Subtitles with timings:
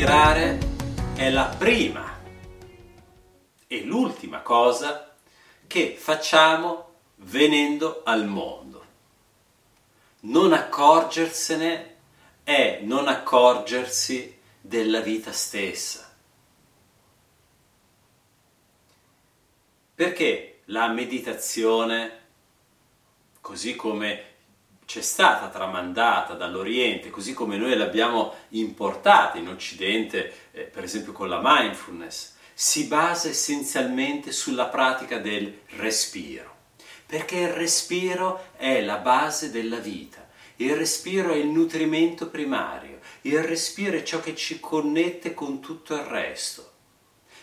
[0.00, 0.58] Respirare
[1.14, 2.18] è la prima
[3.66, 5.14] e l'ultima cosa
[5.66, 8.84] che facciamo venendo al mondo.
[10.20, 11.96] Non accorgersene
[12.42, 16.10] è non accorgersi della vita stessa.
[19.94, 22.20] Perché la meditazione,
[23.42, 24.29] così come
[24.90, 31.28] c'è stata tramandata dall'Oriente, così come noi l'abbiamo importata in Occidente, eh, per esempio con
[31.28, 36.56] la mindfulness, si basa essenzialmente sulla pratica del respiro,
[37.06, 43.44] perché il respiro è la base della vita, il respiro è il nutrimento primario, il
[43.44, 46.72] respiro è ciò che ci connette con tutto il resto.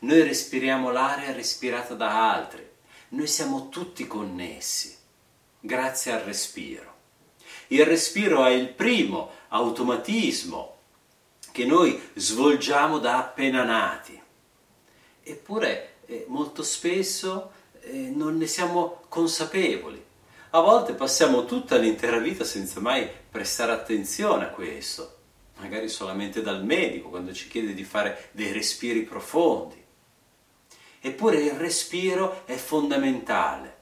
[0.00, 2.68] Noi respiriamo l'aria respirata da altri,
[3.08, 4.94] noi siamo tutti connessi
[5.58, 6.98] grazie al respiro.
[7.72, 10.76] Il respiro è il primo automatismo
[11.52, 14.20] che noi svolgiamo da appena nati.
[15.22, 20.04] Eppure eh, molto spesso eh, non ne siamo consapevoli.
[20.50, 25.18] A volte passiamo tutta l'intera vita senza mai prestare attenzione a questo,
[25.58, 29.80] magari solamente dal medico quando ci chiede di fare dei respiri profondi.
[31.00, 33.78] Eppure il respiro è fondamentale.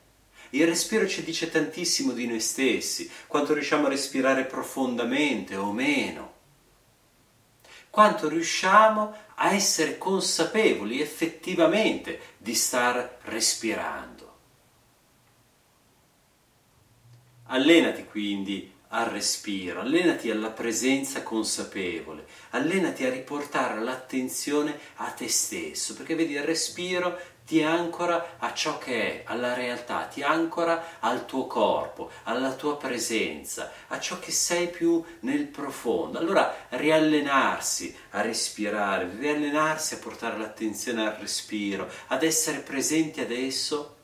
[0.50, 6.34] Il respiro ci dice tantissimo di noi stessi, quanto riusciamo a respirare profondamente o meno,
[7.90, 14.16] quanto riusciamo a essere consapevoli effettivamente di star respirando.
[17.50, 25.94] Allenati quindi al respiro, allenati alla presenza consapevole, allenati a riportare l'attenzione a te stesso,
[25.94, 31.24] perché vedi il respiro ti ancora a ciò che è, alla realtà, ti ancora al
[31.24, 36.18] tuo corpo, alla tua presenza, a ciò che sei più nel profondo.
[36.18, 43.96] Allora riallenarsi a respirare, riallenarsi a portare l'attenzione al respiro, ad essere presenti adesso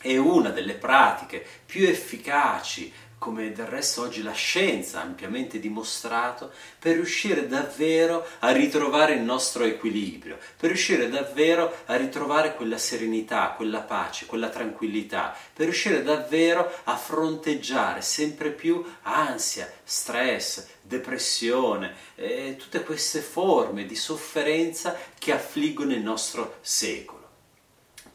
[0.00, 6.52] è una delle pratiche più efficaci come del resto oggi la scienza ha ampiamente dimostrato,
[6.78, 13.54] per riuscire davvero a ritrovare il nostro equilibrio, per riuscire davvero a ritrovare quella serenità,
[13.56, 22.56] quella pace, quella tranquillità, per riuscire davvero a fronteggiare sempre più ansia, stress, depressione, eh,
[22.58, 27.15] tutte queste forme di sofferenza che affliggono il nostro secolo.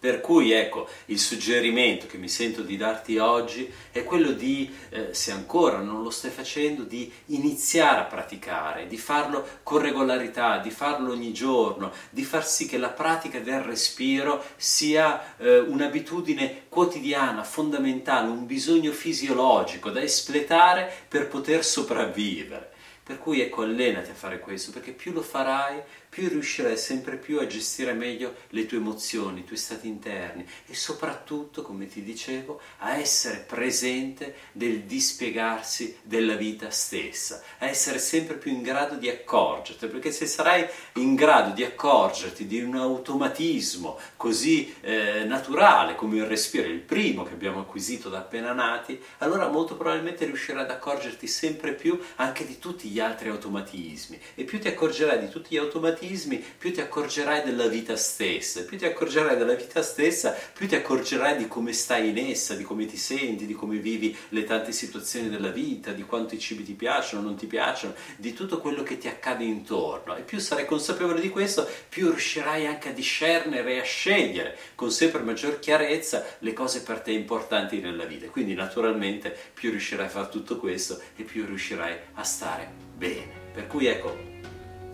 [0.02, 5.10] Per cui ecco, il suggerimento che mi sento di darti oggi è quello di, eh,
[5.14, 10.72] se ancora non lo stai facendo, di iniziare a praticare, di farlo con regolarità, di
[10.72, 17.44] farlo ogni giorno, di far sì che la pratica del respiro sia eh, un'abitudine quotidiana,
[17.44, 22.71] fondamentale, un bisogno fisiologico da espletare per poter sopravvivere.
[23.04, 25.82] Per cui ecco, allenati a fare questo, perché più lo farai,
[26.12, 30.76] più riuscirai sempre più a gestire meglio le tue emozioni, i tuoi stati interni e
[30.76, 38.36] soprattutto, come ti dicevo, a essere presente del dispiegarsi della vita stessa, a essere sempre
[38.36, 43.98] più in grado di accorgerti, perché se sarai in grado di accorgerti di un automatismo
[44.18, 49.48] così eh, naturale come il respiro, il primo che abbiamo acquisito da appena nati, allora
[49.48, 54.60] molto probabilmente riuscirai ad accorgerti sempre più anche di tutti gli altri automatismi e più
[54.60, 59.38] ti accorgerai di tutti gli automatismi più ti accorgerai della vita stessa, più ti accorgerai
[59.38, 63.46] della vita stessa, più ti accorgerai di come stai in essa, di come ti senti,
[63.46, 67.36] di come vivi le tante situazioni della vita, di quanto i cibi ti piacciono, non
[67.36, 70.16] ti piacciono, di tutto quello che ti accade intorno.
[70.16, 74.92] E più sarai consapevole di questo, più riuscirai anche a discernere e a scegliere con
[74.92, 78.28] sempre maggior chiarezza le cose per te importanti nella vita.
[78.28, 83.40] Quindi naturalmente più riuscirai a fare tutto questo e più riuscirai a stare bene.
[83.52, 84.16] Per cui ecco,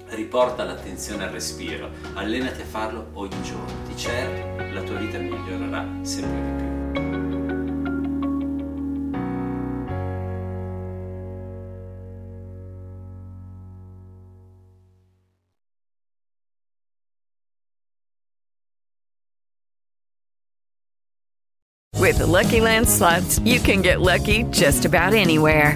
[0.08, 5.86] riporta l'attenzione al respiro, allenati a farlo ogni giorno, di certo la tua vita migliorerà
[6.04, 6.76] sempre di più.
[22.00, 25.76] With the Lucky Land slots, you can get lucky just about anywhere.